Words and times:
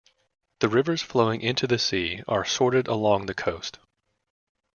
The 0.61 0.67
rivers 0.67 1.03
flowing 1.03 1.41
into 1.41 1.67
the 1.67 1.77
sea 1.77 2.23
are 2.27 2.43
sorted 2.43 2.87
along 2.87 3.27
the 3.27 3.35
coast. 3.35 3.77